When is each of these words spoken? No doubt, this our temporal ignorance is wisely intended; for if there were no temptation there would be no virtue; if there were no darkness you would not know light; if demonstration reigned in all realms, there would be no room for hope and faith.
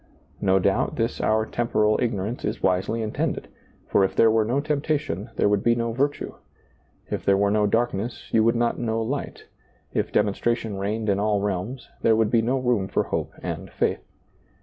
No 0.41 0.57
doubt, 0.57 0.95
this 0.95 1.21
our 1.21 1.45
temporal 1.45 1.99
ignorance 2.01 2.43
is 2.43 2.63
wisely 2.63 3.03
intended; 3.03 3.47
for 3.87 4.03
if 4.03 4.15
there 4.15 4.31
were 4.31 4.43
no 4.43 4.59
temptation 4.59 5.29
there 5.35 5.47
would 5.47 5.61
be 5.63 5.75
no 5.75 5.91
virtue; 5.91 6.33
if 7.11 7.23
there 7.23 7.37
were 7.37 7.51
no 7.51 7.67
darkness 7.67 8.33
you 8.33 8.43
would 8.43 8.55
not 8.55 8.79
know 8.79 8.99
light; 8.99 9.45
if 9.93 10.11
demonstration 10.11 10.79
reigned 10.79 11.07
in 11.07 11.19
all 11.19 11.39
realms, 11.39 11.87
there 12.01 12.15
would 12.15 12.31
be 12.31 12.41
no 12.41 12.57
room 12.57 12.87
for 12.87 13.03
hope 13.03 13.31
and 13.43 13.69
faith. 13.69 14.01